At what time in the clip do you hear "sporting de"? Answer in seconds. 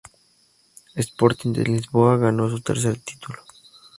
0.95-1.63